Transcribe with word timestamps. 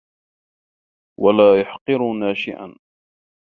وَلَا 1.19 1.61
يُحَقِّرُوا 1.61 2.13
نَاشِئًا 2.15 2.75